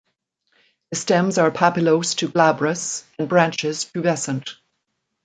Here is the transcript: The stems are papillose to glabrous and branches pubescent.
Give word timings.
The 0.89 0.95
stems 0.95 1.37
are 1.37 1.51
papillose 1.51 2.15
to 2.15 2.27
glabrous 2.27 3.03
and 3.19 3.29
branches 3.29 3.85
pubescent. 3.85 4.55